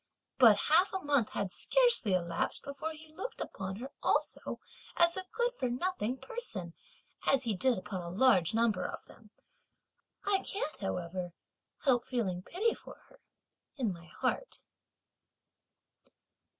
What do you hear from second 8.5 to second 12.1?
number of them! I can't however help